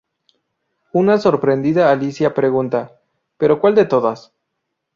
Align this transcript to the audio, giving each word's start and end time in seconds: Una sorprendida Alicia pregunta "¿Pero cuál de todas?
Una 0.93 1.19
sorprendida 1.19 1.91
Alicia 1.91 2.33
pregunta 2.33 2.91
"¿Pero 3.37 3.59
cuál 3.61 3.75
de 3.75 3.85
todas? 3.85 4.31